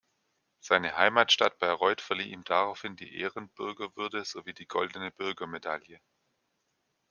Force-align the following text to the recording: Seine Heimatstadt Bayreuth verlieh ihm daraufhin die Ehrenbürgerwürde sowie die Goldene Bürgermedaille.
Seine 0.61 0.97
Heimatstadt 0.97 1.59
Bayreuth 1.59 2.01
verlieh 2.01 2.31
ihm 2.31 2.43
daraufhin 2.43 2.95
die 2.95 3.15
Ehrenbürgerwürde 3.17 4.25
sowie 4.25 4.55
die 4.55 4.67
Goldene 4.67 5.11
Bürgermedaille. 5.11 6.01